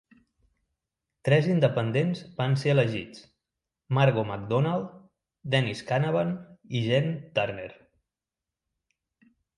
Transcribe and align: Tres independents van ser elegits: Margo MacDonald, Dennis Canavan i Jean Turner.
Tres 1.27 1.49
independents 1.55 2.23
van 2.39 2.55
ser 2.61 2.71
elegits: 2.73 3.21
Margo 3.99 4.23
MacDonald, 4.31 4.89
Dennis 5.57 5.85
Canavan 5.93 6.33
i 6.81 6.83
Jean 6.89 7.15
Turner. 7.39 7.71